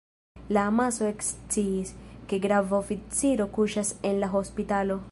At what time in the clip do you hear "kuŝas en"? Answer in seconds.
3.59-4.21